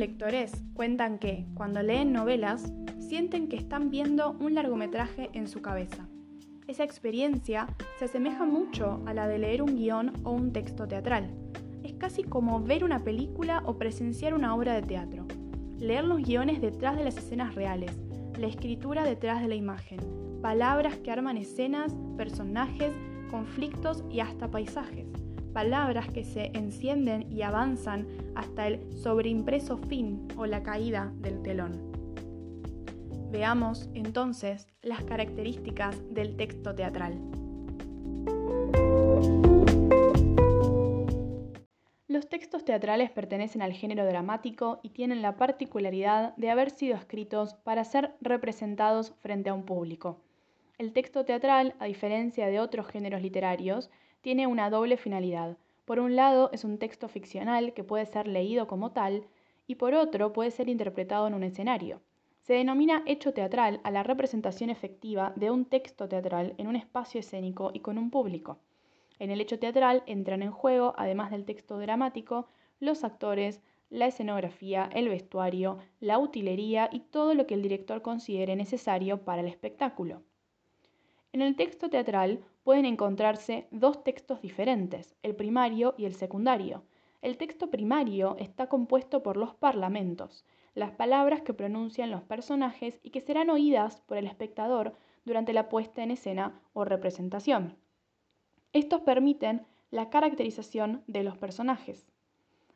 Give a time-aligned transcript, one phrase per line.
[0.00, 6.08] lectores cuentan que, cuando leen novelas, sienten que están viendo un largometraje en su cabeza.
[6.66, 11.30] Esa experiencia se asemeja mucho a la de leer un guion o un texto teatral.
[11.84, 15.26] Es casi como ver una película o presenciar una obra de teatro.
[15.78, 18.00] Leer los guiones detrás de las escenas reales,
[18.38, 20.00] la escritura detrás de la imagen,
[20.40, 22.92] palabras que arman escenas, personajes,
[23.30, 25.19] conflictos y hasta paisajes
[25.52, 31.90] palabras que se encienden y avanzan hasta el sobreimpreso fin o la caída del telón.
[33.30, 37.18] Veamos entonces las características del texto teatral.
[42.08, 47.54] Los textos teatrales pertenecen al género dramático y tienen la particularidad de haber sido escritos
[47.54, 50.20] para ser representados frente a un público.
[50.76, 55.56] El texto teatral, a diferencia de otros géneros literarios, tiene una doble finalidad.
[55.84, 59.24] Por un lado, es un texto ficcional que puede ser leído como tal,
[59.66, 62.00] y por otro, puede ser interpretado en un escenario.
[62.42, 67.20] Se denomina hecho teatral a la representación efectiva de un texto teatral en un espacio
[67.20, 68.58] escénico y con un público.
[69.18, 72.46] En el hecho teatral entran en juego, además del texto dramático,
[72.80, 73.60] los actores,
[73.90, 79.42] la escenografía, el vestuario, la utilería y todo lo que el director considere necesario para
[79.42, 80.22] el espectáculo.
[81.32, 86.82] En el texto teatral pueden encontrarse dos textos diferentes, el primario y el secundario.
[87.22, 93.10] El texto primario está compuesto por los parlamentos, las palabras que pronuncian los personajes y
[93.10, 97.76] que serán oídas por el espectador durante la puesta en escena o representación.
[98.72, 102.10] Estos permiten la caracterización de los personajes.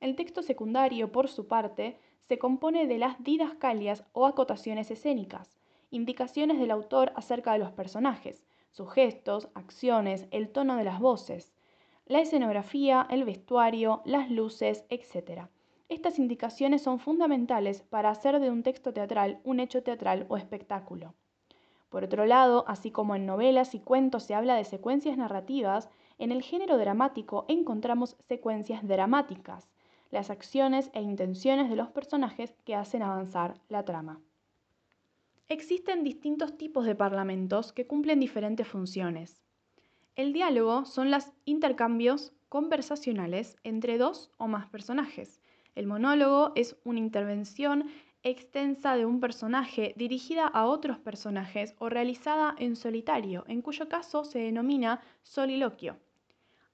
[0.00, 5.59] El texto secundario, por su parte, se compone de las didascalias o acotaciones escénicas,
[5.90, 11.52] indicaciones del autor acerca de los personajes, sus gestos, acciones, el tono de las voces,
[12.06, 15.48] la escenografía, el vestuario, las luces, etc.
[15.88, 21.14] Estas indicaciones son fundamentales para hacer de un texto teatral un hecho teatral o espectáculo.
[21.88, 26.30] Por otro lado, así como en novelas y cuentos se habla de secuencias narrativas, en
[26.30, 29.68] el género dramático encontramos secuencias dramáticas,
[30.10, 34.20] las acciones e intenciones de los personajes que hacen avanzar la trama.
[35.50, 39.42] Existen distintos tipos de parlamentos que cumplen diferentes funciones.
[40.14, 45.40] El diálogo son los intercambios conversacionales entre dos o más personajes.
[45.74, 47.90] El monólogo es una intervención
[48.22, 54.22] extensa de un personaje dirigida a otros personajes o realizada en solitario, en cuyo caso
[54.22, 55.98] se denomina soliloquio.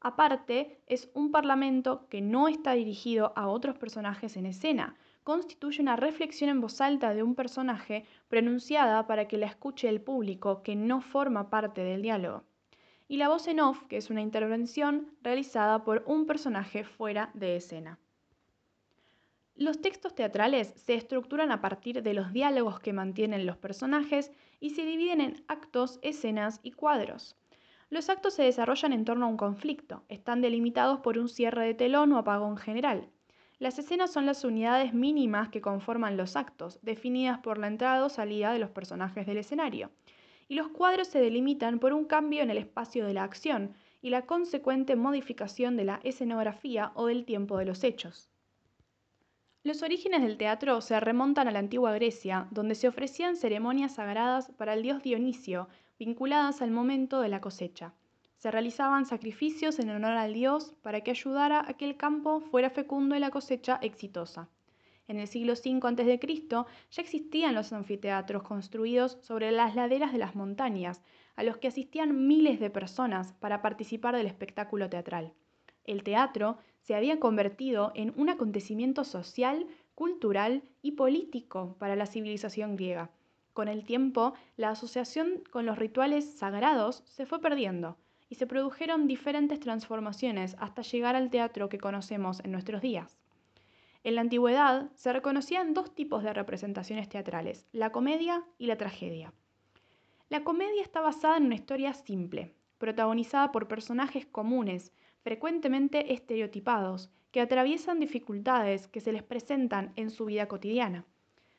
[0.01, 5.97] Aparte, es un parlamento que no está dirigido a otros personajes en escena, constituye una
[5.97, 10.77] reflexión en voz alta de un personaje pronunciada para que la escuche el público que
[10.77, 12.45] no forma parte del diálogo.
[13.09, 17.57] Y la voz en off, que es una intervención realizada por un personaje fuera de
[17.57, 17.99] escena.
[19.57, 24.71] Los textos teatrales se estructuran a partir de los diálogos que mantienen los personajes y
[24.71, 27.35] se dividen en actos, escenas y cuadros.
[27.91, 31.75] Los actos se desarrollan en torno a un conflicto, están delimitados por un cierre de
[31.75, 33.11] telón o apagón general.
[33.59, 38.11] Las escenas son las unidades mínimas que conforman los actos, definidas por la entrada o
[38.11, 39.91] salida de los personajes del escenario.
[40.47, 44.11] Y los cuadros se delimitan por un cambio en el espacio de la acción y
[44.11, 48.29] la consecuente modificación de la escenografía o del tiempo de los hechos.
[49.63, 54.53] Los orígenes del teatro se remontan a la antigua Grecia, donde se ofrecían ceremonias sagradas
[54.53, 55.69] para el dios Dionisio,
[55.99, 57.95] vinculadas al momento de la cosecha.
[58.39, 62.69] Se realizaban sacrificios en honor al dios para que ayudara a que el campo fuera
[62.69, 64.51] fecundo y la cosecha exitosa.
[65.09, 66.21] En el siglo V a.C.
[66.91, 71.03] ya existían los anfiteatros construidos sobre las laderas de las montañas,
[71.35, 75.33] a los que asistían miles de personas para participar del espectáculo teatral.
[75.85, 82.77] El teatro se había convertido en un acontecimiento social, cultural y político para la civilización
[82.77, 83.11] griega.
[83.55, 87.97] Con el tiempo, la asociación con los rituales sagrados se fue perdiendo
[88.29, 93.19] y se produjeron diferentes transformaciones hasta llegar al teatro que conocemos en nuestros días.
[94.05, 99.33] En la antigüedad se reconocían dos tipos de representaciones teatrales, la comedia y la tragedia.
[100.29, 104.93] La comedia está basada en una historia simple, protagonizada por personajes comunes,
[105.23, 111.05] frecuentemente estereotipados, que atraviesan dificultades que se les presentan en su vida cotidiana.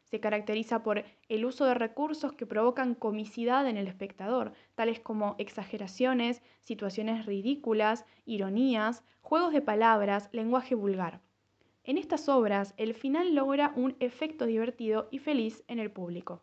[0.09, 5.36] Se caracteriza por el uso de recursos que provocan comicidad en el espectador, tales como
[5.38, 11.19] exageraciones, situaciones ridículas, ironías, juegos de palabras, lenguaje vulgar.
[11.83, 16.42] En estas obras, el final logra un efecto divertido y feliz en el público.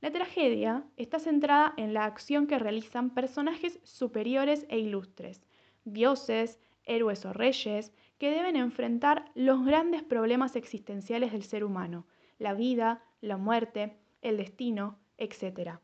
[0.00, 5.42] La tragedia está centrada en la acción que realizan personajes superiores e ilustres,
[5.84, 12.06] dioses, héroes o reyes, que deben enfrentar los grandes problemas existenciales del ser humano,
[12.42, 15.78] la vida, la muerte, el destino, etc.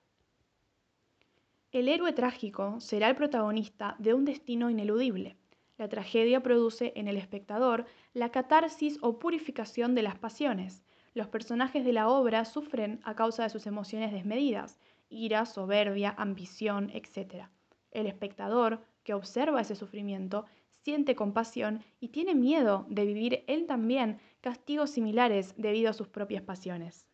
[1.71, 5.37] El héroe trágico será el protagonista de un destino ineludible.
[5.77, 10.83] La tragedia produce en el espectador la catarsis o purificación de las pasiones.
[11.15, 14.81] Los personajes de la obra sufren a causa de sus emociones desmedidas,
[15.11, 17.45] ira, soberbia, ambición, etc.
[17.93, 20.45] El espectador, que observa ese sufrimiento,
[20.85, 26.43] siente compasión y tiene miedo de vivir él también castigos similares debido a sus propias
[26.43, 27.07] pasiones.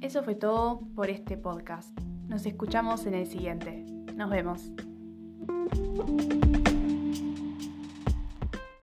[0.00, 1.96] Eso fue todo por este podcast.
[2.26, 3.84] Nos escuchamos en el siguiente.
[4.16, 4.72] Nos vemos.